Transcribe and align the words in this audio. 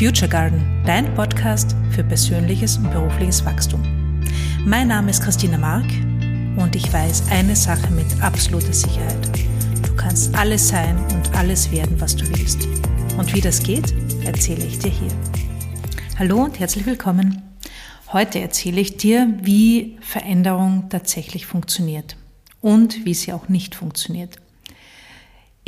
Future 0.00 0.30
Garden, 0.30 0.64
dein 0.86 1.14
Podcast 1.14 1.76
für 1.90 2.02
persönliches 2.02 2.78
und 2.78 2.90
berufliches 2.90 3.44
Wachstum. 3.44 3.82
Mein 4.64 4.88
Name 4.88 5.10
ist 5.10 5.22
Christina 5.22 5.58
Mark 5.58 5.84
und 6.56 6.74
ich 6.74 6.90
weiß 6.90 7.24
eine 7.30 7.54
Sache 7.54 7.92
mit 7.92 8.06
absoluter 8.22 8.72
Sicherheit. 8.72 9.28
Du 9.86 9.94
kannst 9.96 10.34
alles 10.34 10.68
sein 10.68 10.96
und 11.12 11.36
alles 11.36 11.70
werden, 11.70 12.00
was 12.00 12.16
du 12.16 12.26
willst. 12.30 12.66
Und 13.18 13.34
wie 13.34 13.42
das 13.42 13.62
geht, 13.62 13.92
erzähle 14.24 14.64
ich 14.64 14.78
dir 14.78 14.90
hier. 14.90 15.12
Hallo 16.18 16.44
und 16.44 16.58
herzlich 16.58 16.86
willkommen. 16.86 17.42
Heute 18.10 18.40
erzähle 18.40 18.80
ich 18.80 18.96
dir, 18.96 19.28
wie 19.42 19.98
Veränderung 20.00 20.88
tatsächlich 20.88 21.44
funktioniert 21.44 22.16
und 22.62 23.04
wie 23.04 23.12
sie 23.12 23.34
auch 23.34 23.50
nicht 23.50 23.74
funktioniert. 23.74 24.38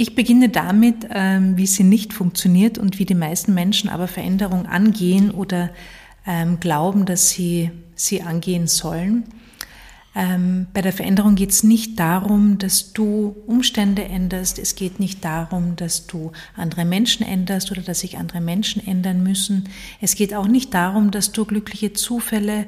Ich 0.03 0.17
beginne 0.17 0.49
damit, 0.49 1.07
ähm, 1.11 1.57
wie 1.57 1.69
sie 1.69 1.85
nicht 1.85 2.13
funktioniert 2.13 2.77
und 2.77 2.99
wie 2.99 3.05
die 3.05 3.15
meisten 3.15 3.55
Menschen 3.55 3.89
aber 3.89 4.09
Veränderung 4.09 4.67
angehen 4.67 5.31
oder 5.31 5.71
ähm, 6.27 6.59
glauben, 6.59 7.07
dass 7.07 7.29
sie 7.31 7.71
sie 7.95 8.21
angehen 8.21 8.67
sollen. 8.67 9.27
Ähm, 10.17 10.67
bei 10.75 10.83
der 10.83 10.93
Veränderung 10.93 11.37
geht 11.37 11.51
es 11.51 11.63
nicht 11.63 12.01
darum, 12.01 12.59
dass 12.59 12.93
du 12.93 13.37
Umstände 13.47 14.03
änderst. 14.03 14.59
Es 14.59 14.75
geht 14.75 14.99
nicht 14.99 15.25
darum, 15.25 15.77
dass 15.77 16.09
du 16.09 16.33
andere 16.57 16.85
Menschen 16.85 17.25
änderst 17.25 17.71
oder 17.71 17.83
dass 17.83 18.01
sich 18.01 18.19
andere 18.19 18.41
Menschen 18.41 18.85
ändern 18.85 19.23
müssen. 19.23 19.69
Es 20.01 20.17
geht 20.17 20.35
auch 20.35 20.49
nicht 20.49 20.75
darum, 20.75 21.13
dass 21.13 21.31
du 21.31 21.45
glückliche 21.45 21.93
Zufälle 21.93 22.67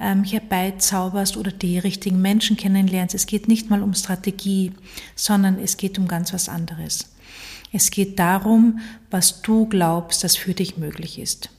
ähm, 0.00 0.24
herbeizauberst 0.24 1.36
oder 1.36 1.52
die 1.52 1.78
richtigen 1.78 2.20
Menschen 2.20 2.56
kennenlernst. 2.56 3.14
Es 3.14 3.26
geht 3.26 3.48
nicht 3.48 3.70
mal 3.70 3.82
um 3.82 3.94
Strategie, 3.94 4.72
sondern 5.14 5.58
es 5.58 5.76
geht 5.76 5.98
um 5.98 6.08
ganz 6.08 6.32
was 6.32 6.48
anderes. 6.48 7.12
Es 7.72 7.90
geht 7.90 8.18
darum, 8.18 8.80
was 9.10 9.42
du 9.42 9.66
glaubst, 9.66 10.24
dass 10.24 10.36
für 10.36 10.54
dich 10.54 10.76
möglich 10.76 11.18
ist. 11.18 11.50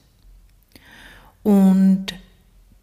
Und 1.43 2.13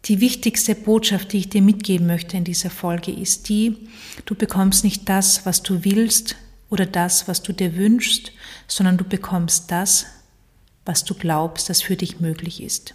die 0.05 0.21
wichtigste 0.21 0.75
Botschaft, 0.75 1.33
die 1.33 1.39
ich 1.39 1.49
dir 1.49 1.61
mitgeben 1.61 2.07
möchte 2.07 2.37
in 2.37 2.43
dieser 2.43 2.69
Folge, 2.69 3.11
ist 3.11 3.49
die, 3.49 3.89
du 4.25 4.35
bekommst 4.35 4.83
nicht 4.83 5.09
das, 5.09 5.45
was 5.45 5.63
du 5.63 5.83
willst 5.83 6.35
oder 6.69 6.85
das, 6.85 7.27
was 7.27 7.41
du 7.41 7.53
dir 7.53 7.75
wünschst, 7.75 8.31
sondern 8.67 8.97
du 8.97 9.03
bekommst 9.03 9.71
das, 9.71 10.05
was 10.85 11.03
du 11.03 11.15
glaubst, 11.15 11.69
das 11.69 11.81
für 11.81 11.95
dich 11.95 12.19
möglich 12.19 12.61
ist. 12.61 12.93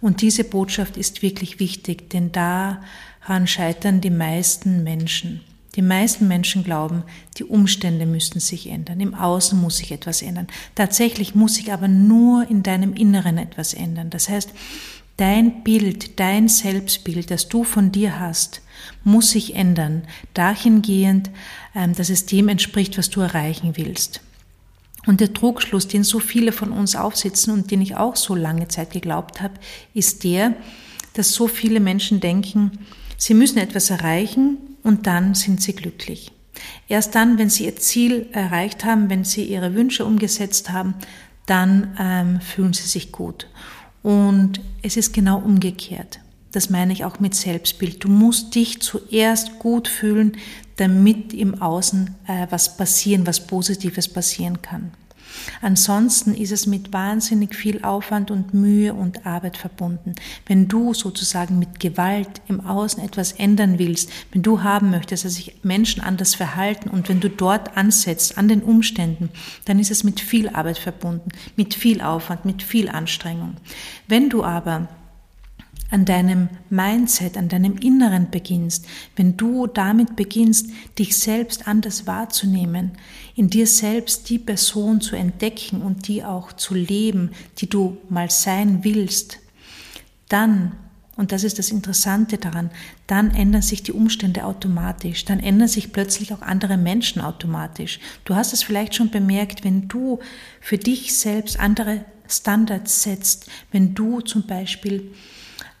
Und 0.00 0.22
diese 0.22 0.44
Botschaft 0.44 0.96
ist 0.96 1.22
wirklich 1.22 1.60
wichtig, 1.60 2.10
denn 2.10 2.32
daran 2.32 3.46
scheitern 3.46 4.00
die 4.00 4.10
meisten 4.10 4.84
Menschen. 4.84 5.40
Die 5.74 5.82
meisten 5.82 6.26
Menschen 6.26 6.64
glauben, 6.64 7.04
die 7.36 7.44
Umstände 7.44 8.04
müssten 8.04 8.40
sich 8.40 8.68
ändern, 8.68 8.98
im 9.00 9.14
Außen 9.14 9.60
muss 9.60 9.76
sich 9.76 9.92
etwas 9.92 10.22
ändern. 10.22 10.48
Tatsächlich 10.74 11.34
muss 11.34 11.54
sich 11.54 11.72
aber 11.72 11.86
nur 11.86 12.50
in 12.50 12.62
deinem 12.64 12.94
Inneren 12.94 13.38
etwas 13.38 13.74
ändern. 13.74 14.10
Das 14.10 14.28
heißt, 14.28 14.50
dein 15.18 15.62
Bild, 15.62 16.18
dein 16.18 16.48
Selbstbild, 16.48 17.30
das 17.30 17.48
du 17.48 17.62
von 17.64 17.92
dir 17.92 18.18
hast, 18.18 18.62
muss 19.04 19.30
sich 19.30 19.54
ändern, 19.54 20.02
dahingehend, 20.34 21.30
ähm, 21.74 21.94
dass 21.94 22.08
es 22.08 22.26
dem 22.26 22.48
entspricht, 22.48 22.98
was 22.98 23.10
du 23.10 23.20
erreichen 23.20 23.76
willst. 23.76 24.20
Und 25.08 25.22
der 25.22 25.32
Trugschluss, 25.32 25.88
den 25.88 26.04
so 26.04 26.18
viele 26.18 26.52
von 26.52 26.70
uns 26.70 26.94
aufsitzen 26.94 27.54
und 27.54 27.70
den 27.70 27.80
ich 27.80 27.96
auch 27.96 28.14
so 28.14 28.34
lange 28.34 28.68
Zeit 28.68 28.90
geglaubt 28.90 29.40
habe, 29.40 29.54
ist 29.94 30.22
der, 30.22 30.54
dass 31.14 31.32
so 31.32 31.48
viele 31.48 31.80
Menschen 31.80 32.20
denken, 32.20 32.72
sie 33.16 33.32
müssen 33.32 33.56
etwas 33.56 33.88
erreichen 33.88 34.58
und 34.82 35.06
dann 35.06 35.34
sind 35.34 35.62
sie 35.62 35.72
glücklich. 35.72 36.30
Erst 36.88 37.14
dann, 37.14 37.38
wenn 37.38 37.48
sie 37.48 37.64
ihr 37.64 37.76
Ziel 37.76 38.26
erreicht 38.32 38.84
haben, 38.84 39.08
wenn 39.08 39.24
sie 39.24 39.44
ihre 39.44 39.74
Wünsche 39.74 40.04
umgesetzt 40.04 40.72
haben, 40.72 40.92
dann 41.46 41.96
ähm, 41.98 42.42
fühlen 42.42 42.74
sie 42.74 42.86
sich 42.86 43.10
gut. 43.10 43.48
Und 44.02 44.60
es 44.82 44.98
ist 44.98 45.14
genau 45.14 45.38
umgekehrt. 45.38 46.20
Das 46.52 46.70
meine 46.70 46.92
ich 46.92 47.04
auch 47.04 47.20
mit 47.20 47.34
Selbstbild. 47.34 48.02
Du 48.02 48.08
musst 48.08 48.54
dich 48.54 48.80
zuerst 48.80 49.58
gut 49.58 49.86
fühlen, 49.86 50.36
damit 50.76 51.34
im 51.34 51.60
Außen 51.60 52.14
äh, 52.26 52.46
was 52.50 52.76
passieren, 52.76 53.26
was 53.26 53.46
Positives 53.46 54.08
passieren 54.08 54.62
kann. 54.62 54.92
Ansonsten 55.60 56.34
ist 56.34 56.52
es 56.52 56.66
mit 56.66 56.92
wahnsinnig 56.92 57.54
viel 57.54 57.84
Aufwand 57.84 58.30
und 58.30 58.54
Mühe 58.54 58.94
und 58.94 59.26
Arbeit 59.26 59.56
verbunden. 59.56 60.14
Wenn 60.46 60.68
du 60.68 60.94
sozusagen 60.94 61.58
mit 61.58 61.80
Gewalt 61.80 62.40
im 62.48 62.60
Außen 62.60 63.02
etwas 63.02 63.32
ändern 63.32 63.78
willst, 63.78 64.10
wenn 64.32 64.42
du 64.42 64.62
haben 64.62 64.90
möchtest, 64.90 65.24
dass 65.24 65.34
sich 65.34 65.56
Menschen 65.62 66.02
anders 66.02 66.34
verhalten 66.34 66.88
und 66.88 67.08
wenn 67.08 67.20
du 67.20 67.28
dort 67.28 67.76
ansetzt, 67.76 68.38
an 68.38 68.48
den 68.48 68.62
Umständen, 68.62 69.30
dann 69.64 69.78
ist 69.78 69.90
es 69.90 70.04
mit 70.04 70.20
viel 70.20 70.48
Arbeit 70.48 70.78
verbunden, 70.78 71.30
mit 71.56 71.74
viel 71.74 72.00
Aufwand, 72.00 72.44
mit 72.44 72.62
viel 72.62 72.88
Anstrengung. 72.88 73.56
Wenn 74.06 74.30
du 74.30 74.44
aber 74.44 74.88
an 75.90 76.04
deinem 76.04 76.48
Mindset, 76.68 77.36
an 77.36 77.48
deinem 77.48 77.76
Inneren 77.78 78.30
beginnst, 78.30 78.86
wenn 79.16 79.36
du 79.36 79.66
damit 79.66 80.16
beginnst, 80.16 80.70
dich 80.98 81.18
selbst 81.18 81.66
anders 81.66 82.06
wahrzunehmen, 82.06 82.92
in 83.34 83.48
dir 83.48 83.66
selbst 83.66 84.28
die 84.28 84.38
Person 84.38 85.00
zu 85.00 85.16
entdecken 85.16 85.80
und 85.80 86.08
die 86.08 86.24
auch 86.24 86.52
zu 86.52 86.74
leben, 86.74 87.30
die 87.58 87.68
du 87.68 87.96
mal 88.10 88.30
sein 88.30 88.84
willst, 88.84 89.38
dann, 90.28 90.72
und 91.16 91.32
das 91.32 91.42
ist 91.42 91.58
das 91.58 91.70
Interessante 91.70 92.36
daran, 92.36 92.70
dann 93.06 93.30
ändern 93.30 93.62
sich 93.62 93.82
die 93.82 93.92
Umstände 93.92 94.44
automatisch, 94.44 95.24
dann 95.24 95.40
ändern 95.40 95.68
sich 95.68 95.90
plötzlich 95.92 96.34
auch 96.34 96.42
andere 96.42 96.76
Menschen 96.76 97.22
automatisch. 97.22 97.98
Du 98.24 98.36
hast 98.36 98.52
es 98.52 98.62
vielleicht 98.62 98.94
schon 98.94 99.10
bemerkt, 99.10 99.64
wenn 99.64 99.88
du 99.88 100.18
für 100.60 100.76
dich 100.76 101.18
selbst 101.18 101.58
andere 101.58 102.04
Standards 102.28 103.02
setzt, 103.02 103.48
wenn 103.72 103.94
du 103.94 104.20
zum 104.20 104.46
Beispiel 104.46 105.12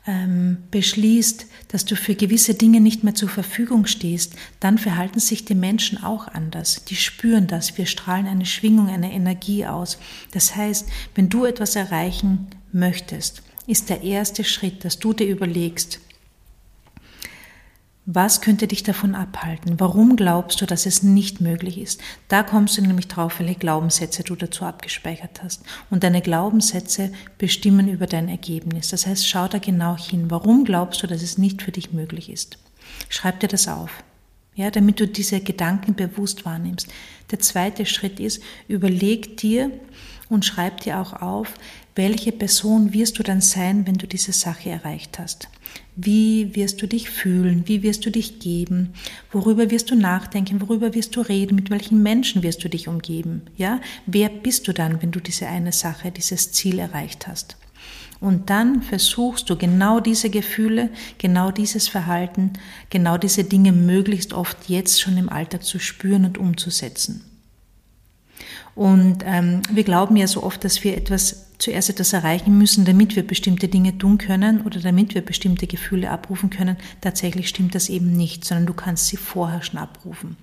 ähm, 0.08 0.56
beschließt, 0.70 1.46
dass 1.68 1.84
du 1.84 1.94
für 1.94 2.14
gewisse 2.14 2.54
Dinge 2.54 2.80
nicht 2.80 3.04
mehr 3.04 3.14
zur 3.14 3.28
Verfügung 3.28 3.84
stehst, 3.84 4.34
dann 4.58 4.78
verhalten 4.78 5.20
sich 5.20 5.44
die 5.44 5.54
Menschen 5.54 6.02
auch 6.02 6.26
anders. 6.28 6.82
Die 6.86 6.96
spüren 6.96 7.46
das. 7.46 7.76
Wir 7.76 7.84
strahlen 7.84 8.26
eine 8.26 8.46
Schwingung, 8.46 8.88
eine 8.88 9.12
Energie 9.12 9.66
aus. 9.66 9.98
Das 10.32 10.56
heißt, 10.56 10.88
wenn 11.14 11.28
du 11.28 11.44
etwas 11.44 11.76
erreichen 11.76 12.46
möchtest, 12.72 13.42
ist 13.66 13.90
der 13.90 14.02
erste 14.02 14.44
Schritt, 14.44 14.84
dass 14.86 14.98
du 14.98 15.12
dir 15.12 15.26
überlegst, 15.26 16.00
was 18.10 18.40
könnte 18.40 18.66
dich 18.66 18.82
davon 18.82 19.14
abhalten? 19.14 19.78
Warum 19.78 20.16
glaubst 20.16 20.62
du, 20.62 20.64
dass 20.64 20.86
es 20.86 21.02
nicht 21.02 21.42
möglich 21.42 21.76
ist? 21.76 22.00
Da 22.28 22.42
kommst 22.42 22.78
du 22.78 22.80
nämlich 22.80 23.06
drauf, 23.06 23.38
welche 23.38 23.56
Glaubenssätze 23.56 24.22
du 24.22 24.34
dazu 24.34 24.64
abgespeichert 24.64 25.42
hast. 25.42 25.62
Und 25.90 26.04
deine 26.04 26.22
Glaubenssätze 26.22 27.12
bestimmen 27.36 27.86
über 27.86 28.06
dein 28.06 28.30
Ergebnis. 28.30 28.88
Das 28.88 29.06
heißt, 29.06 29.28
schau 29.28 29.46
da 29.46 29.58
genau 29.58 29.94
hin. 29.98 30.30
Warum 30.30 30.64
glaubst 30.64 31.02
du, 31.02 31.06
dass 31.06 31.20
es 31.20 31.36
nicht 31.36 31.60
für 31.60 31.70
dich 31.70 31.92
möglich 31.92 32.30
ist? 32.30 32.56
Schreib 33.10 33.40
dir 33.40 33.48
das 33.48 33.68
auf. 33.68 33.90
Ja, 34.54 34.70
damit 34.70 35.00
du 35.00 35.06
diese 35.06 35.40
Gedanken 35.40 35.94
bewusst 35.94 36.46
wahrnimmst. 36.46 36.88
Der 37.30 37.40
zweite 37.40 37.84
Schritt 37.84 38.20
ist, 38.20 38.42
überleg 38.68 39.36
dir 39.36 39.70
und 40.28 40.44
schreib 40.44 40.80
dir 40.80 41.00
auch 41.00 41.12
auf, 41.14 41.54
welche 41.94 42.32
Person 42.32 42.92
wirst 42.92 43.18
du 43.18 43.22
dann 43.22 43.40
sein, 43.40 43.86
wenn 43.86 43.96
du 43.96 44.06
diese 44.06 44.32
Sache 44.32 44.70
erreicht 44.70 45.18
hast? 45.18 45.48
Wie 45.96 46.54
wirst 46.54 46.80
du 46.80 46.86
dich 46.86 47.10
fühlen? 47.10 47.64
Wie 47.66 47.82
wirst 47.82 48.06
du 48.06 48.10
dich 48.10 48.38
geben? 48.38 48.94
Worüber 49.32 49.70
wirst 49.70 49.90
du 49.90 49.96
nachdenken? 49.96 50.60
Worüber 50.60 50.94
wirst 50.94 51.16
du 51.16 51.22
reden? 51.22 51.56
Mit 51.56 51.70
welchen 51.70 52.02
Menschen 52.02 52.44
wirst 52.44 52.62
du 52.62 52.68
dich 52.68 52.86
umgeben? 52.86 53.42
Ja? 53.56 53.80
Wer 54.06 54.28
bist 54.28 54.68
du 54.68 54.72
dann, 54.72 55.02
wenn 55.02 55.10
du 55.10 55.18
diese 55.20 55.48
eine 55.48 55.72
Sache, 55.72 56.12
dieses 56.12 56.52
Ziel 56.52 56.78
erreicht 56.78 57.26
hast? 57.26 57.56
Und 58.20 58.50
dann 58.50 58.82
versuchst 58.82 59.48
du 59.50 59.56
genau 59.56 60.00
diese 60.00 60.30
Gefühle, 60.30 60.90
genau 61.18 61.50
dieses 61.50 61.88
Verhalten, 61.88 62.52
genau 62.90 63.16
diese 63.16 63.44
Dinge 63.44 63.72
möglichst 63.72 64.32
oft 64.32 64.68
jetzt 64.68 65.00
schon 65.00 65.16
im 65.16 65.28
Alltag 65.28 65.64
zu 65.64 65.78
spüren 65.78 66.24
und 66.24 66.38
umzusetzen. 66.38 67.24
Und 68.74 69.24
ähm, 69.26 69.62
wir 69.70 69.84
glauben 69.84 70.16
ja 70.16 70.26
so 70.26 70.42
oft, 70.42 70.64
dass 70.64 70.84
wir 70.84 70.96
etwas 70.96 71.48
zuerst 71.58 71.90
etwas 71.90 72.12
erreichen 72.12 72.56
müssen, 72.56 72.84
damit 72.84 73.16
wir 73.16 73.26
bestimmte 73.26 73.68
Dinge 73.68 73.98
tun 73.98 74.18
können 74.18 74.62
oder 74.62 74.80
damit 74.80 75.14
wir 75.14 75.22
bestimmte 75.22 75.66
Gefühle 75.66 76.10
abrufen 76.10 76.50
können. 76.50 76.76
Tatsächlich 77.00 77.48
stimmt 77.48 77.74
das 77.74 77.88
eben 77.88 78.12
nicht, 78.12 78.44
sondern 78.44 78.66
du 78.66 78.74
kannst 78.74 79.08
sie 79.08 79.16
vorher 79.16 79.62
schon 79.62 79.80
abrufen. 79.80 80.36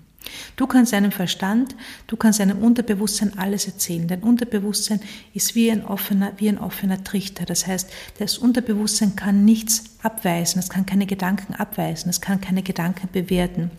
Du 0.55 0.67
kannst 0.67 0.91
deinem 0.91 1.11
Verstand, 1.11 1.75
du 2.07 2.17
kannst 2.17 2.39
deinem 2.39 2.57
Unterbewusstsein 2.57 3.37
alles 3.37 3.67
erzählen. 3.67 4.07
Dein 4.07 4.23
Unterbewusstsein 4.23 4.99
ist 5.33 5.55
wie 5.55 5.71
ein 5.71 5.85
offener, 5.85 6.33
wie 6.37 6.49
ein 6.49 6.57
offener 6.57 7.03
Trichter. 7.03 7.45
Das 7.45 7.67
heißt, 7.67 7.89
das 8.17 8.37
Unterbewusstsein 8.37 9.15
kann 9.15 9.45
nichts 9.45 9.83
abweisen, 10.01 10.59
es 10.59 10.69
kann 10.69 10.85
keine 10.85 11.05
Gedanken 11.05 11.53
abweisen, 11.53 12.09
es 12.09 12.21
kann 12.21 12.41
keine 12.41 12.63
Gedanken 12.63 13.07
bewerten. 13.11 13.71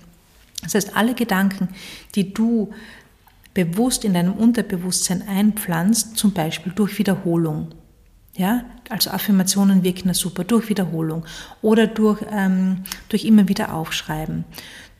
Das 0.62 0.74
heißt, 0.74 0.96
alle 0.96 1.14
Gedanken, 1.14 1.68
die 2.14 2.32
du 2.32 2.72
bewusst 3.64 4.04
in 4.04 4.14
deinem 4.14 4.34
Unterbewusstsein 4.34 5.26
einpflanzt, 5.26 6.16
zum 6.16 6.32
Beispiel 6.32 6.72
durch 6.72 6.98
Wiederholung. 6.98 7.68
Ja, 8.36 8.64
also 8.90 9.10
Affirmationen 9.10 9.82
wirken 9.82 10.08
da 10.08 10.14
super 10.14 10.44
durch 10.44 10.68
Wiederholung 10.68 11.24
oder 11.62 11.86
durch, 11.86 12.20
ähm, 12.30 12.84
durch 13.08 13.24
immer 13.24 13.48
wieder 13.48 13.72
Aufschreiben, 13.72 14.44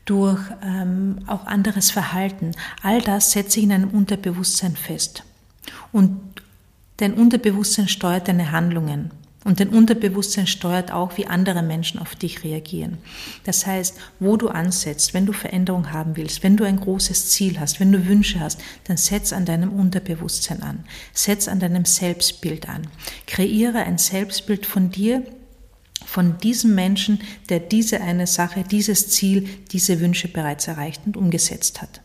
durch 0.05 0.39
ähm, 0.63 1.19
auch 1.27 1.45
anderes 1.45 1.91
Verhalten. 1.91 2.53
All 2.81 2.99
das 2.99 3.31
setze 3.31 3.59
ich 3.59 3.65
in 3.65 3.71
einem 3.71 3.91
Unterbewusstsein 3.91 4.75
fest. 4.75 5.23
Und 5.91 6.19
Dein 6.97 7.13
Unterbewusstsein 7.13 7.87
steuert 7.87 8.27
deine 8.27 8.51
Handlungen. 8.51 9.11
Und 9.47 9.61
dein 9.61 9.69
Unterbewusstsein 9.69 10.45
steuert 10.45 10.91
auch, 10.91 11.15
wie 11.15 11.25
andere 11.25 11.63
Menschen 11.63 12.01
auf 12.01 12.15
dich 12.15 12.43
reagieren. 12.43 12.97
Das 13.45 13.65
heißt, 13.65 13.95
wo 14.19 14.35
du 14.35 14.49
ansetzt, 14.49 15.13
wenn 15.13 15.25
du 15.25 15.31
Veränderung 15.31 15.93
haben 15.93 16.17
willst, 16.17 16.43
wenn 16.43 16.57
du 16.57 16.65
ein 16.65 16.81
großes 16.81 17.29
Ziel 17.29 17.57
hast, 17.57 17.79
wenn 17.79 17.93
du 17.93 18.07
Wünsche 18.07 18.41
hast, 18.41 18.59
dann 18.83 18.97
setz 18.97 19.31
an 19.31 19.45
deinem 19.45 19.71
Unterbewusstsein 19.71 20.61
an. 20.63 20.83
Setz 21.13 21.47
an 21.47 21.61
deinem 21.61 21.85
Selbstbild 21.85 22.67
an. 22.67 22.87
Kreiere 23.25 23.77
ein 23.77 23.97
Selbstbild 23.97 24.65
von 24.65 24.91
dir, 24.91 25.23
von 26.05 26.37
diesem 26.39 26.75
Menschen, 26.75 27.21
der 27.47 27.61
diese 27.61 28.01
eine 28.01 28.27
Sache, 28.27 28.65
dieses 28.69 29.07
Ziel, 29.11 29.47
diese 29.71 30.01
Wünsche 30.01 30.27
bereits 30.27 30.67
erreicht 30.67 31.03
und 31.05 31.15
umgesetzt 31.15 31.81
hat. 31.81 32.01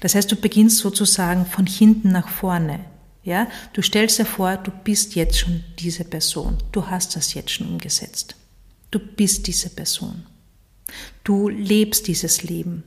Das 0.00 0.14
heißt, 0.14 0.32
du 0.32 0.36
beginnst 0.36 0.78
sozusagen 0.78 1.44
von 1.44 1.66
hinten 1.66 2.10
nach 2.10 2.28
vorne. 2.28 2.80
Ja, 3.24 3.48
du 3.72 3.80
stellst 3.80 4.18
dir 4.18 4.26
vor, 4.26 4.56
du 4.58 4.70
bist 4.70 5.14
jetzt 5.14 5.38
schon 5.38 5.64
diese 5.78 6.04
Person. 6.04 6.58
Du 6.72 6.88
hast 6.88 7.16
das 7.16 7.32
jetzt 7.34 7.50
schon 7.50 7.68
umgesetzt. 7.68 8.36
Du 8.90 8.98
bist 8.98 9.46
diese 9.46 9.70
Person. 9.70 10.26
Du 11.24 11.48
lebst 11.48 12.06
dieses 12.06 12.42
Leben. 12.42 12.84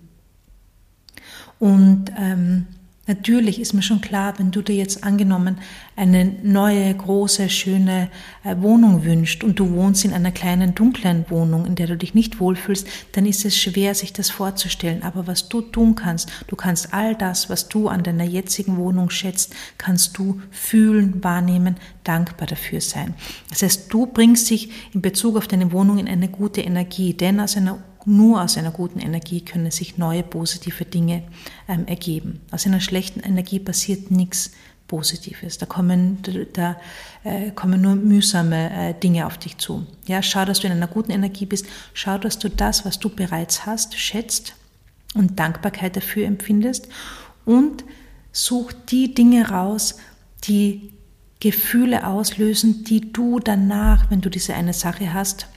Und 1.59 2.11
ähm, 2.17 2.67
Natürlich 3.07 3.61
ist 3.61 3.73
mir 3.73 3.81
schon 3.81 4.01
klar, 4.01 4.37
wenn 4.37 4.51
du 4.51 4.61
dir 4.61 4.75
jetzt 4.75 5.03
angenommen 5.03 5.57
eine 5.95 6.25
neue, 6.43 6.93
große, 6.93 7.49
schöne 7.49 8.09
äh, 8.43 8.55
Wohnung 8.59 9.05
wünschst 9.05 9.43
und 9.43 9.59
du 9.59 9.71
wohnst 9.71 10.03
in 10.03 10.13
einer 10.13 10.31
kleinen, 10.31 10.75
dunklen 10.75 11.25
Wohnung, 11.29 11.65
in 11.65 11.75
der 11.75 11.87
du 11.87 11.95
dich 11.95 12.13
nicht 12.13 12.39
wohlfühlst, 12.39 12.87
dann 13.13 13.25
ist 13.25 13.45
es 13.45 13.57
schwer, 13.57 13.95
sich 13.95 14.11
das 14.11 14.29
vorzustellen. 14.29 15.03
Aber 15.03 15.25
was 15.25 15.47
du 15.47 15.61
tun 15.61 15.95
kannst, 15.95 16.29
du 16.47 16.55
kannst 16.55 16.93
all 16.93 17.15
das, 17.15 17.49
was 17.49 17.69
du 17.69 17.87
an 17.87 18.03
deiner 18.03 18.25
jetzigen 18.25 18.77
Wohnung 18.77 19.09
schätzt, 19.09 19.55
kannst 19.77 20.17
du 20.17 20.41
fühlen, 20.51 21.23
wahrnehmen, 21.23 21.77
dankbar 22.03 22.47
dafür 22.47 22.81
sein. 22.81 23.13
Das 23.49 23.61
heißt, 23.61 23.93
du 23.93 24.05
bringst 24.05 24.49
dich 24.49 24.69
in 24.93 25.01
Bezug 25.01 25.37
auf 25.37 25.47
deine 25.47 25.71
Wohnung 25.71 25.97
in 25.97 26.07
eine 26.07 26.27
gute 26.27 26.61
Energie, 26.61 27.13
denn 27.13 27.39
aus 27.39 27.55
einer 27.55 27.79
nur 28.07 28.41
aus 28.41 28.57
einer 28.57 28.71
guten 28.71 28.99
Energie 28.99 29.41
können 29.41 29.69
sich 29.69 29.97
neue 29.97 30.23
positive 30.23 30.85
Dinge 30.85 31.23
ähm, 31.67 31.85
ergeben. 31.87 32.39
Aus 32.51 32.65
einer 32.65 32.79
schlechten 32.79 33.19
Energie 33.19 33.59
passiert 33.59 34.11
nichts 34.11 34.51
Positives. 34.87 35.57
Da 35.57 35.65
kommen, 35.65 36.19
da, 36.53 36.77
äh, 37.23 37.51
kommen 37.51 37.81
nur 37.81 37.95
mühsame 37.95 38.71
äh, 38.71 38.93
Dinge 38.93 39.27
auf 39.27 39.37
dich 39.37 39.57
zu. 39.57 39.85
Ja, 40.05 40.23
schau, 40.23 40.45
dass 40.45 40.61
du 40.61 40.67
in 40.67 40.73
einer 40.73 40.87
guten 40.87 41.11
Energie 41.11 41.45
bist. 41.45 41.65
Schau, 41.93 42.17
dass 42.17 42.39
du 42.39 42.49
das, 42.49 42.85
was 42.85 42.99
du 42.99 43.09
bereits 43.09 43.65
hast, 43.65 43.97
schätzt 43.99 44.55
und 45.13 45.37
Dankbarkeit 45.37 45.97
dafür 45.97 46.25
empfindest. 46.25 46.87
Und 47.45 47.83
such 48.31 48.71
die 48.89 49.13
Dinge 49.13 49.49
raus, 49.49 49.97
die 50.45 50.93
Gefühle 51.39 52.07
auslösen, 52.07 52.83
die 52.83 53.11
du 53.11 53.39
danach, 53.39 54.09
wenn 54.09 54.21
du 54.21 54.29
diese 54.29 54.53
eine 54.53 54.73
Sache 54.73 55.13
hast, 55.13 55.47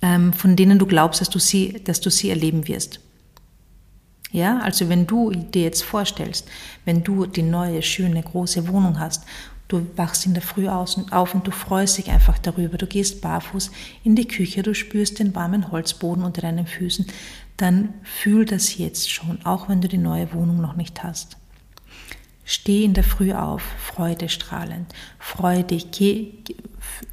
von 0.00 0.56
denen 0.56 0.78
du 0.78 0.86
glaubst, 0.86 1.20
dass 1.20 1.30
du 1.30 1.38
sie, 1.38 1.82
dass 1.84 2.00
du 2.00 2.10
sie 2.10 2.30
erleben 2.30 2.68
wirst. 2.68 3.00
Ja, 4.30 4.58
also 4.58 4.88
wenn 4.88 5.06
du 5.06 5.30
dir 5.30 5.62
jetzt 5.62 5.82
vorstellst, 5.82 6.48
wenn 6.84 7.02
du 7.02 7.26
die 7.26 7.42
neue, 7.42 7.82
schöne, 7.82 8.22
große 8.22 8.68
Wohnung 8.68 9.00
hast, 9.00 9.24
du 9.68 9.86
wachst 9.96 10.26
in 10.26 10.34
der 10.34 10.42
Früh 10.42 10.68
auf 10.68 11.34
und 11.34 11.46
du 11.46 11.50
freust 11.50 11.98
dich 11.98 12.10
einfach 12.10 12.38
darüber, 12.38 12.76
du 12.76 12.86
gehst 12.86 13.20
barfuß 13.20 13.70
in 14.04 14.14
die 14.14 14.28
Küche, 14.28 14.62
du 14.62 14.74
spürst 14.74 15.18
den 15.18 15.34
warmen 15.34 15.72
Holzboden 15.72 16.24
unter 16.24 16.42
deinen 16.42 16.66
Füßen, 16.66 17.06
dann 17.56 17.94
fühl 18.02 18.44
das 18.44 18.76
jetzt 18.76 19.10
schon, 19.10 19.44
auch 19.44 19.68
wenn 19.68 19.80
du 19.80 19.88
die 19.88 19.98
neue 19.98 20.32
Wohnung 20.34 20.60
noch 20.60 20.76
nicht 20.76 21.02
hast. 21.02 21.36
Steh 22.48 22.84
in 22.84 22.94
der 22.94 23.04
Früh 23.04 23.32
auf, 23.32 23.62
freudestrahlend, 23.78 24.94
freu 25.18 25.64
dich, 25.64 25.90
geh, 25.90 26.32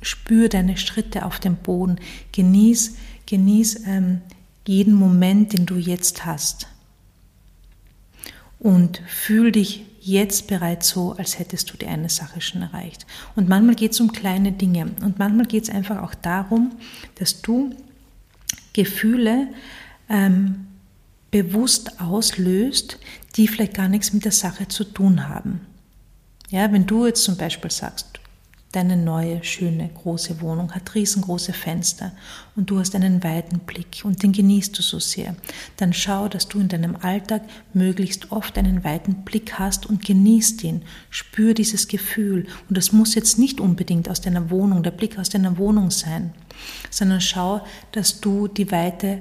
spür 0.04 0.48
deine 0.48 0.78
Schritte 0.78 1.26
auf 1.26 1.40
dem 1.40 1.56
Boden, 1.56 1.98
genieß, 2.32 2.96
genieß 3.26 3.88
ähm, 3.88 4.22
jeden 4.68 4.94
Moment, 4.94 5.54
den 5.54 5.66
du 5.66 5.76
jetzt 5.76 6.26
hast. 6.26 6.68
Und 8.60 9.02
fühl 9.08 9.52
dich 9.52 9.86
jetzt 10.00 10.48
bereits 10.48 10.90
so, 10.90 11.14
als 11.14 11.40
hättest 11.40 11.74
du 11.74 11.78
die 11.78 11.88
eine 11.88 12.10
Sache 12.10 12.40
schon 12.40 12.62
erreicht. 12.62 13.08
Und 13.36 13.50
manchmal 13.50 13.76
geht 13.76 13.94
es 13.94 14.00
um 14.00 14.12
kleine 14.12 14.52
Dinge 14.52 14.92
und 15.02 15.18
manchmal 15.18 15.48
geht 15.48 15.64
es 15.64 15.70
einfach 15.70 16.04
auch 16.04 16.14
darum, 16.14 16.74
dass 17.16 17.42
du 17.42 17.76
Gefühle 18.74 19.48
ähm, 20.10 20.68
bewusst 21.34 22.00
auslöst, 22.00 23.00
die 23.36 23.48
vielleicht 23.48 23.74
gar 23.74 23.90
nichts 23.90 24.14
mit 24.14 24.24
der 24.24 24.32
Sache 24.32 24.68
zu 24.68 24.84
tun 24.84 25.28
haben. 25.28 25.62
Ja, 26.52 26.72
wenn 26.72 26.86
du 26.86 27.08
jetzt 27.08 27.24
zum 27.24 27.38
Beispiel 27.38 27.72
sagst, 27.72 28.20
deine 28.72 28.98
neue, 28.98 29.44
schöne, 29.44 29.90
große 29.90 30.42
Wohnung 30.42 30.74
hat 30.74 30.94
riesengroße 30.94 31.54
Fenster 31.54 32.12
und 32.56 32.70
du 32.70 32.78
hast 32.78 32.94
einen 32.94 33.24
weiten 33.24 33.60
Blick 33.60 34.02
und 34.04 34.22
den 34.22 34.32
genießt 34.32 34.78
du 34.78 34.84
so 34.84 35.00
sehr, 35.00 35.36
dann 35.78 35.92
schau, 35.92 36.28
dass 36.28 36.50
du 36.50 36.60
in 36.60 36.68
deinem 36.68 36.96
Alltag 36.98 37.42
möglichst 37.74 38.32
oft 38.32 38.56
einen 38.60 38.84
weiten 38.84 39.24
Blick 39.26 39.58
hast 39.58 39.88
und 39.88 40.06
genießt 40.06 40.64
ihn. 40.64 40.84
Spür 41.10 41.56
dieses 41.56 41.88
Gefühl. 41.88 42.46
Und 42.70 42.78
das 42.78 42.92
muss 42.92 43.16
jetzt 43.16 43.40
nicht 43.40 43.60
unbedingt 43.60 44.08
aus 44.08 44.22
deiner 44.22 44.52
Wohnung, 44.52 44.84
der 44.84 44.92
Blick 44.92 45.18
aus 45.18 45.30
deiner 45.30 45.58
Wohnung 45.58 45.90
sein, 45.90 46.32
sondern 46.92 47.22
schau, 47.22 47.66
dass 47.92 48.22
du 48.22 48.48
die 48.48 48.72
Weite 48.72 49.20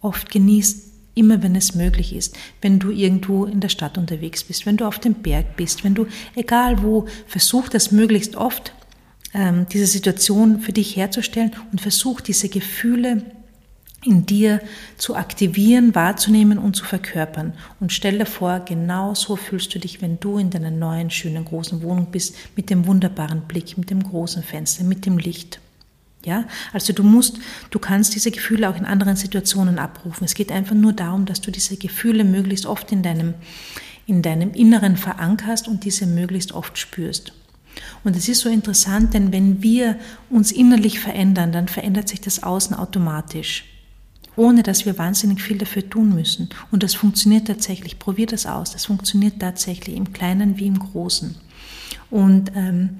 oft 0.00 0.30
genießt, 0.30 0.89
immer 1.14 1.42
wenn 1.42 1.56
es 1.56 1.74
möglich 1.74 2.14
ist, 2.14 2.36
wenn 2.62 2.78
du 2.78 2.90
irgendwo 2.90 3.44
in 3.44 3.60
der 3.60 3.68
Stadt 3.68 3.98
unterwegs 3.98 4.44
bist, 4.44 4.66
wenn 4.66 4.76
du 4.76 4.86
auf 4.86 4.98
dem 4.98 5.14
Berg 5.14 5.56
bist, 5.56 5.84
wenn 5.84 5.94
du, 5.94 6.06
egal 6.34 6.82
wo, 6.82 7.06
versuch 7.26 7.68
das 7.68 7.92
möglichst 7.92 8.36
oft, 8.36 8.72
ähm, 9.34 9.66
diese 9.72 9.86
Situation 9.86 10.60
für 10.60 10.72
dich 10.72 10.96
herzustellen 10.96 11.52
und 11.72 11.80
versuch 11.80 12.20
diese 12.20 12.48
Gefühle 12.48 13.22
in 14.04 14.24
dir 14.24 14.60
zu 14.96 15.14
aktivieren, 15.14 15.94
wahrzunehmen 15.94 16.58
und 16.58 16.74
zu 16.74 16.84
verkörpern. 16.84 17.52
Und 17.80 17.92
stell 17.92 18.18
dir 18.18 18.26
vor, 18.26 18.60
genau 18.60 19.14
so 19.14 19.36
fühlst 19.36 19.74
du 19.74 19.78
dich, 19.78 20.00
wenn 20.00 20.18
du 20.20 20.38
in 20.38 20.50
deiner 20.50 20.70
neuen, 20.70 21.10
schönen, 21.10 21.44
großen 21.44 21.82
Wohnung 21.82 22.06
bist, 22.10 22.34
mit 22.56 22.70
dem 22.70 22.86
wunderbaren 22.86 23.42
Blick, 23.42 23.76
mit 23.76 23.90
dem 23.90 24.02
großen 24.02 24.42
Fenster, 24.42 24.84
mit 24.84 25.04
dem 25.04 25.18
Licht. 25.18 25.60
Ja, 26.24 26.44
also 26.72 26.92
du 26.92 27.02
musst, 27.02 27.38
du 27.70 27.78
kannst 27.78 28.14
diese 28.14 28.30
Gefühle 28.30 28.68
auch 28.68 28.76
in 28.76 28.84
anderen 28.84 29.16
Situationen 29.16 29.78
abrufen. 29.78 30.24
Es 30.24 30.34
geht 30.34 30.52
einfach 30.52 30.74
nur 30.74 30.92
darum, 30.92 31.24
dass 31.24 31.40
du 31.40 31.50
diese 31.50 31.76
Gefühle 31.76 32.24
möglichst 32.24 32.66
oft 32.66 32.92
in 32.92 33.02
deinem, 33.02 33.34
in 34.06 34.20
deinem 34.20 34.52
Inneren 34.52 34.98
verankerst 34.98 35.66
und 35.66 35.84
diese 35.84 36.06
möglichst 36.06 36.52
oft 36.52 36.76
spürst. 36.76 37.32
Und 38.04 38.16
es 38.16 38.28
ist 38.28 38.40
so 38.40 38.50
interessant, 38.50 39.14
denn 39.14 39.32
wenn 39.32 39.62
wir 39.62 39.98
uns 40.28 40.52
innerlich 40.52 41.00
verändern, 41.00 41.52
dann 41.52 41.68
verändert 41.68 42.08
sich 42.08 42.20
das 42.20 42.42
Außen 42.42 42.76
automatisch, 42.76 43.64
ohne 44.36 44.62
dass 44.62 44.84
wir 44.84 44.98
wahnsinnig 44.98 45.40
viel 45.40 45.56
dafür 45.56 45.88
tun 45.88 46.14
müssen. 46.14 46.50
Und 46.70 46.82
das 46.82 46.94
funktioniert 46.94 47.46
tatsächlich. 47.46 47.98
Probier 47.98 48.26
das 48.26 48.44
aus. 48.44 48.72
Das 48.72 48.86
funktioniert 48.86 49.38
tatsächlich 49.38 49.96
im 49.96 50.12
Kleinen 50.12 50.58
wie 50.58 50.66
im 50.66 50.78
Großen. 50.78 51.36
Und 52.10 52.52
ähm, 52.54 52.98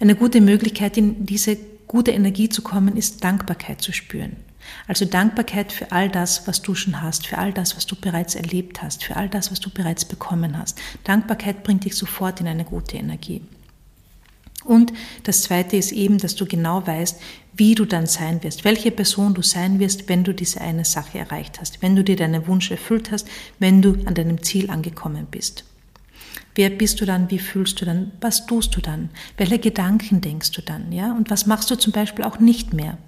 eine 0.00 0.14
gute 0.14 0.40
Möglichkeit, 0.40 0.96
in 0.96 1.26
diese 1.26 1.56
gute 1.86 2.10
Energie 2.10 2.48
zu 2.48 2.62
kommen, 2.62 2.96
ist 2.96 3.22
Dankbarkeit 3.24 3.80
zu 3.80 3.92
spüren. 3.92 4.36
Also 4.88 5.04
Dankbarkeit 5.04 5.72
für 5.72 5.92
all 5.92 6.08
das, 6.08 6.46
was 6.46 6.62
du 6.62 6.74
schon 6.74 7.02
hast, 7.02 7.26
für 7.26 7.38
all 7.38 7.52
das, 7.52 7.76
was 7.76 7.86
du 7.86 7.96
bereits 7.96 8.34
erlebt 8.34 8.82
hast, 8.82 9.04
für 9.04 9.16
all 9.16 9.28
das, 9.28 9.50
was 9.50 9.60
du 9.60 9.70
bereits 9.70 10.04
bekommen 10.04 10.58
hast. 10.58 10.78
Dankbarkeit 11.04 11.62
bringt 11.62 11.84
dich 11.84 11.96
sofort 11.96 12.40
in 12.40 12.48
eine 12.48 12.64
gute 12.64 12.96
Energie. 12.96 13.42
Und 14.64 14.92
das 15.24 15.42
Zweite 15.42 15.76
ist 15.76 15.92
eben, 15.92 16.18
dass 16.18 16.36
du 16.36 16.46
genau 16.46 16.86
weißt, 16.86 17.20
wie 17.56 17.74
du 17.74 17.84
dann 17.84 18.06
sein 18.06 18.42
wirst, 18.42 18.64
welche 18.64 18.90
Person 18.90 19.34
du 19.34 19.42
sein 19.42 19.78
wirst, 19.78 20.08
wenn 20.08 20.24
du 20.24 20.32
diese 20.32 20.60
eine 20.60 20.84
Sache 20.84 21.18
erreicht 21.18 21.60
hast, 21.60 21.82
wenn 21.82 21.94
du 21.94 22.02
dir 22.02 22.16
deinen 22.16 22.46
Wunsch 22.46 22.70
erfüllt 22.70 23.10
hast, 23.10 23.28
wenn 23.58 23.82
du 23.82 23.98
an 24.06 24.14
deinem 24.14 24.42
Ziel 24.42 24.70
angekommen 24.70 25.26
bist. 25.30 25.64
Wer 26.54 26.70
bist 26.70 27.00
du 27.00 27.04
dann? 27.04 27.30
Wie 27.30 27.38
fühlst 27.38 27.80
du 27.80 27.84
dann? 27.84 28.12
Was 28.20 28.46
tust 28.46 28.76
du 28.76 28.80
dann? 28.80 29.10
Welche 29.36 29.58
Gedanken 29.58 30.20
denkst 30.20 30.52
du 30.52 30.62
dann? 30.62 30.92
Ja? 30.92 31.12
Und 31.12 31.30
was 31.30 31.46
machst 31.46 31.70
du 31.70 31.76
zum 31.76 31.92
Beispiel 31.92 32.24
auch 32.24 32.38
nicht 32.38 32.72
mehr? 32.72 32.98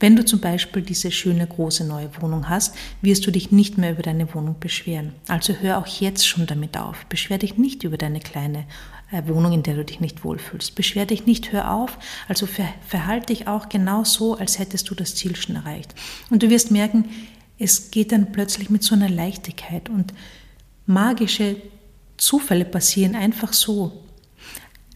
Wenn 0.00 0.16
du 0.16 0.24
zum 0.24 0.40
Beispiel 0.40 0.82
diese 0.82 1.10
schöne 1.10 1.46
große 1.46 1.84
neue 1.84 2.10
Wohnung 2.20 2.48
hast, 2.48 2.74
wirst 3.02 3.26
du 3.26 3.30
dich 3.30 3.52
nicht 3.52 3.78
mehr 3.78 3.92
über 3.92 4.02
deine 4.02 4.32
Wohnung 4.34 4.56
beschweren. 4.58 5.12
Also 5.26 5.54
hör 5.54 5.78
auch 5.78 5.86
jetzt 5.86 6.26
schon 6.26 6.46
damit 6.46 6.76
auf. 6.76 7.04
Beschwer 7.06 7.38
dich 7.38 7.58
nicht 7.58 7.84
über 7.84 7.98
deine 7.98 8.20
kleine 8.20 8.64
äh, 9.10 9.22
Wohnung, 9.26 9.52
in 9.52 9.62
der 9.62 9.74
du 9.74 9.84
dich 9.84 10.00
nicht 10.00 10.24
wohlfühlst. 10.24 10.74
Beschwer 10.74 11.06
dich 11.06 11.26
nicht, 11.26 11.52
hör 11.52 11.72
auf. 11.72 11.98
Also 12.28 12.46
ver 12.46 12.68
verhalte 12.86 13.26
dich 13.26 13.48
auch 13.48 13.68
genau 13.68 14.04
so, 14.04 14.36
als 14.36 14.58
hättest 14.58 14.88
du 14.88 14.94
das 14.94 15.14
Ziel 15.14 15.36
schon 15.36 15.56
erreicht. 15.56 15.94
Und 16.30 16.42
du 16.42 16.50
wirst 16.50 16.70
merken, 16.70 17.06
es 17.58 17.90
geht 17.90 18.12
dann 18.12 18.32
plötzlich 18.32 18.70
mit 18.70 18.84
so 18.84 18.94
einer 18.94 19.08
Leichtigkeit 19.08 19.88
und 19.88 20.14
magische 20.86 21.56
Zufälle 22.18 22.64
passieren 22.64 23.14
einfach 23.14 23.52
so. 23.52 24.04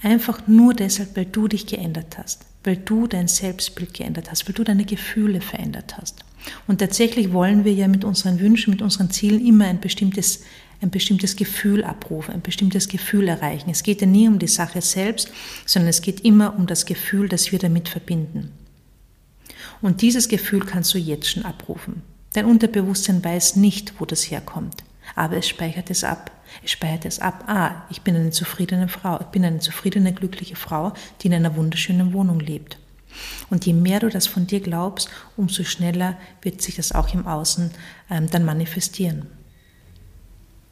Einfach 0.03 0.47
nur 0.47 0.75
deshalb, 0.75 1.17
weil 1.17 1.27
du 1.27 1.49
dich 1.49 1.67
geändert 1.67 2.19
hast, 2.19 2.45
weil 2.65 2.77
du 2.77 3.07
dein 3.07 3.29
Selbstbild 3.29 3.95
geändert 3.95 4.31
hast, 4.31 4.47
weil 4.47 4.55
du 4.55 4.65
deine 4.65 4.85
Gefühle 4.85 5.41
verändert 5.41 5.97
hast. 5.97 6.25
Und 6.67 6.79
tatsächlich 6.79 7.33
wollen 7.33 7.65
wir 7.65 7.73
ja 7.73 7.87
mit 7.87 8.05
unseren 8.05 8.41
Wünschen, 8.41 8.73
mit 8.73 8.83
unseren 8.83 9.11
Zielen 9.11 9.45
immer 9.47 9.67
ein 9.67 9.81
bestimmtes 9.81 10.43
ein 10.83 10.91
bestimmtes 10.91 11.37
Gefühl 11.37 11.85
abrufen, 11.85 12.35
ein 12.35 12.43
bestimmtes 12.43 12.89
Gefühl 12.89 13.29
erreichen. 13.29 13.71
Es 13.71 13.83
geht 13.83 14.01
ja 14.01 14.07
nie 14.07 14.29
um 14.29 14.39
die 14.39 14.49
Sache 14.49 14.83
selbst, 14.83 15.31
sondern 15.65 15.89
es 15.89 16.03
geht 16.03 16.25
immer 16.25 16.57
um 16.59 16.67
das 16.67 16.87
Gefühl, 16.87 17.29
das 17.29 17.53
wir 17.53 17.59
damit 17.59 17.89
verbinden. 17.89 18.51
Und 19.81 20.03
dieses 20.03 20.29
Gefühl 20.29 20.61
kannst 20.61 20.93
du 20.95 20.99
jetzt 20.99 21.31
schon 21.31 21.45
abrufen. 21.45 22.03
Dein 22.33 22.47
Unterbewusstsein 22.47 23.25
weiß 23.25 23.57
nicht, 23.57 23.95
wo 23.99 24.07
das 24.07 24.31
herkommt, 24.31 24.83
aber 25.15 25.37
es 25.37 25.49
speichert 25.49 25.91
es 25.91 26.05
ab. 26.05 26.31
Es 26.65 26.71
speichert 26.71 27.07
es 27.07 27.19
ab. 27.19 27.45
Ah, 27.47 27.83
ich 27.91 28.03
bin 28.03 28.17
eine 28.17 28.31
zufriedene 28.31 28.89
Frau. 28.89 29.19
Ich 29.21 29.27
bin 29.27 29.45
eine 29.45 29.59
zufriedene, 29.59 30.13
glückliche 30.13 30.57
Frau, 30.57 30.93
die 31.21 31.29
in 31.29 31.35
einer 31.35 31.57
wunderschönen 31.57 32.13
Wohnung 32.13 32.41
lebt. 32.41 32.79
Und 33.51 33.67
je 33.67 33.73
mehr 33.73 34.01
du 34.01 34.09
das 34.09 34.27
von 34.27 34.47
dir 34.47 34.61
glaubst, 34.61 35.11
umso 35.37 35.65
schneller 35.65 36.17
wird 36.41 36.63
sich 36.63 36.77
das 36.77 36.93
auch 36.93 37.13
im 37.13 37.27
Außen 37.27 37.71
ähm, 38.11 38.31
dann 38.31 38.45
manifestieren. 38.45 39.27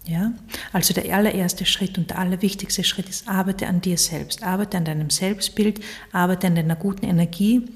Ja? 0.06 0.32
Also 0.72 0.94
der 0.94 1.14
allererste 1.14 1.66
Schritt 1.66 1.98
und 1.98 2.10
der 2.10 2.18
allerwichtigste 2.18 2.84
Schritt 2.84 3.08
ist, 3.08 3.28
arbeite 3.28 3.66
an 3.66 3.80
dir 3.80 3.98
selbst, 3.98 4.42
arbeite 4.42 4.78
an 4.78 4.84
deinem 4.84 5.10
Selbstbild, 5.10 5.80
arbeite 6.12 6.46
an 6.46 6.54
deiner 6.54 6.76
guten 6.76 7.04
Energie 7.04 7.68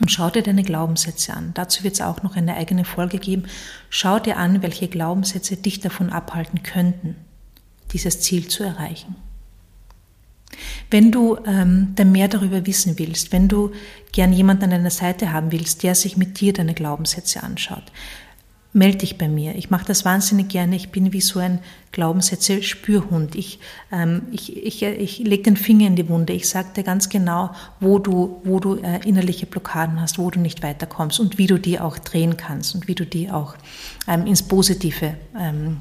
und 0.00 0.10
schau 0.10 0.30
dir 0.30 0.42
deine 0.42 0.62
Glaubenssätze 0.62 1.34
an. 1.34 1.52
Dazu 1.54 1.84
wird 1.84 1.94
es 1.94 2.00
auch 2.00 2.22
noch 2.22 2.36
eine 2.36 2.56
eigene 2.56 2.84
Folge 2.84 3.18
geben. 3.18 3.44
Schau 3.88 4.18
dir 4.18 4.36
an, 4.36 4.62
welche 4.62 4.88
Glaubenssätze 4.88 5.56
dich 5.56 5.80
davon 5.80 6.10
abhalten 6.10 6.62
könnten, 6.62 7.16
dieses 7.92 8.20
Ziel 8.20 8.48
zu 8.48 8.62
erreichen. 8.62 9.16
Wenn 10.90 11.10
du 11.10 11.36
ähm, 11.46 11.92
dann 11.96 12.12
mehr 12.12 12.28
darüber 12.28 12.66
wissen 12.66 12.98
willst, 12.98 13.32
wenn 13.32 13.48
du 13.48 13.72
gern 14.12 14.32
jemanden 14.32 14.64
an 14.64 14.70
deiner 14.70 14.90
Seite 14.90 15.32
haben 15.32 15.50
willst, 15.52 15.82
der 15.82 15.94
sich 15.94 16.16
mit 16.16 16.40
dir 16.40 16.52
deine 16.52 16.74
Glaubenssätze 16.74 17.42
anschaut, 17.42 17.84
melde 18.76 18.98
dich 18.98 19.16
bei 19.16 19.26
mir. 19.26 19.54
Ich 19.54 19.70
mache 19.70 19.86
das 19.86 20.04
wahnsinnig 20.04 20.48
gerne. 20.48 20.76
Ich 20.76 20.90
bin 20.90 21.14
wie 21.14 21.22
so 21.22 21.38
ein 21.40 21.60
Glaubenssätze-Spürhund. 21.92 23.34
Ich, 23.34 23.58
ähm, 23.90 24.22
ich, 24.32 24.54
ich, 24.54 24.82
ich 24.82 25.18
lege 25.18 25.44
den 25.44 25.56
Finger 25.56 25.86
in 25.86 25.96
die 25.96 26.08
Wunde. 26.10 26.34
Ich 26.34 26.46
sage 26.48 26.68
dir 26.76 26.82
ganz 26.82 27.08
genau, 27.08 27.52
wo 27.80 27.98
du, 27.98 28.42
wo 28.44 28.60
du 28.60 28.76
äh, 28.76 29.00
innerliche 29.08 29.46
Blockaden 29.46 29.98
hast, 29.98 30.18
wo 30.18 30.30
du 30.30 30.40
nicht 30.40 30.62
weiterkommst 30.62 31.18
und 31.20 31.38
wie 31.38 31.46
du 31.46 31.58
die 31.58 31.80
auch 31.80 31.98
drehen 31.98 32.36
kannst 32.36 32.74
und 32.74 32.86
wie 32.86 32.94
du 32.94 33.06
die 33.06 33.30
auch 33.30 33.54
ähm, 34.06 34.26
ins 34.26 34.42
Positive 34.42 35.14
ähm, 35.38 35.78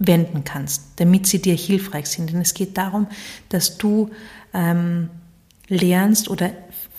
wenden 0.00 0.42
kannst, 0.42 0.82
damit 0.96 1.28
sie 1.28 1.40
dir 1.40 1.54
hilfreich 1.54 2.06
sind. 2.06 2.32
Denn 2.32 2.40
es 2.40 2.54
geht 2.54 2.76
darum, 2.76 3.06
dass 3.50 3.78
du 3.78 4.10
ähm, 4.52 5.10
lernst 5.68 6.28
oder 6.28 6.50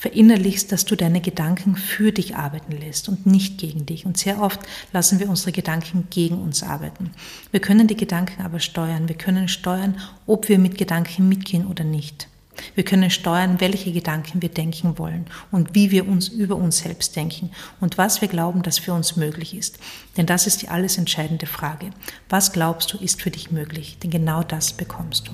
verinnerlichst, 0.06 0.72
dass 0.72 0.86
du 0.86 0.96
deine 0.96 1.20
Gedanken 1.20 1.76
für 1.76 2.12
dich 2.12 2.36
arbeiten 2.36 2.74
lässt 2.74 3.10
und 3.10 3.26
nicht 3.26 3.58
gegen 3.58 3.88
dich. 3.88 4.06
Und 4.06 4.18
sehr 4.18 4.40
oft 4.40 4.60
lassen 4.94 5.20
wir 5.20 5.28
unsere 5.28 5.52
Gedanken 5.52 6.06
gegen 6.12 6.38
uns 6.38 6.62
arbeiten. 6.62 7.10
Wir 7.50 7.60
können 7.60 7.88
die 7.88 7.98
Gedanken 7.98 8.44
aber 8.44 8.60
steuern. 8.60 9.10
Wir 9.10 9.18
können 9.18 9.48
steuern, 9.48 9.98
ob 10.28 10.48
wir 10.48 10.60
mit 10.60 10.78
Gedanken 10.78 11.28
mitgehen 11.28 11.66
oder 11.66 11.84
nicht. 11.84 12.28
Wir 12.76 12.86
können 12.86 13.10
steuern, 13.10 13.60
welche 13.60 13.92
Gedanken 13.92 14.44
wir 14.44 14.50
denken 14.50 15.00
wollen 15.00 15.26
und 15.52 15.74
wie 15.74 15.90
wir 15.90 16.08
uns 16.08 16.28
über 16.28 16.56
uns 16.56 16.78
selbst 16.78 17.16
denken 17.16 17.50
und 17.80 17.98
was 17.98 18.22
wir 18.22 18.28
glauben, 18.28 18.62
dass 18.62 18.78
für 18.78 18.94
uns 18.94 19.16
möglich 19.16 19.58
ist. 19.58 19.80
Denn 20.18 20.28
das 20.28 20.46
ist 20.46 20.62
die 20.62 20.70
alles 20.70 21.00
entscheidende 21.00 21.48
Frage. 21.48 21.90
Was 22.30 22.54
glaubst 22.54 22.94
du, 22.94 23.00
ist 23.00 23.24
für 23.24 23.32
dich 23.32 23.50
möglich? 23.50 23.98
Denn 24.04 24.12
genau 24.12 24.44
das 24.44 24.72
bekommst 24.72 25.30
du. 25.30 25.32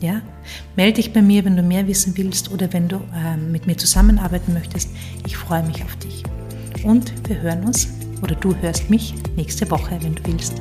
Ja? 0.00 0.20
Melde 0.76 0.94
dich 0.94 1.12
bei 1.12 1.22
mir, 1.22 1.44
wenn 1.44 1.56
du 1.56 1.62
mehr 1.62 1.86
wissen 1.86 2.16
willst 2.16 2.50
oder 2.50 2.72
wenn 2.72 2.88
du 2.88 2.96
äh, 2.96 3.36
mit 3.36 3.66
mir 3.66 3.76
zusammenarbeiten 3.76 4.52
möchtest. 4.52 4.90
Ich 5.26 5.36
freue 5.36 5.62
mich 5.62 5.82
auf 5.82 5.96
dich. 5.96 6.22
Und 6.84 7.12
wir 7.28 7.40
hören 7.40 7.64
uns 7.64 7.88
oder 8.22 8.34
du 8.34 8.54
hörst 8.56 8.90
mich 8.90 9.14
nächste 9.36 9.70
Woche, 9.70 9.98
wenn 10.00 10.14
du 10.14 10.22
willst. 10.26 10.54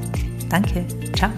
Danke. 0.49 0.85
Ciao. 1.13 1.31